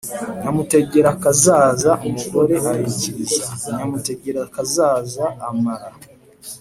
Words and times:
nyamutegerakazaza." 0.41 1.91
umugore 2.07 2.55
arikiriza. 2.71 3.45
nyamutegerakazaza 3.75 5.25
amara 5.47 5.89